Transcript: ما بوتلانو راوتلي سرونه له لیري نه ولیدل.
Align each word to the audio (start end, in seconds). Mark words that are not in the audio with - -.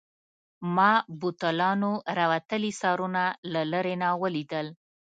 ما 0.75 0.91
بوتلانو 1.19 1.91
راوتلي 2.17 2.71
سرونه 2.81 3.23
له 3.53 3.61
لیري 3.71 3.95
نه 4.01 4.09
ولیدل. 4.21 4.67